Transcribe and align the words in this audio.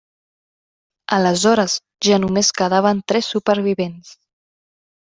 Aleshores 1.17 1.77
ja 2.09 2.19
només 2.25 2.51
quedaven 2.63 3.05
tres 3.13 3.33
supervivents. 3.37 4.15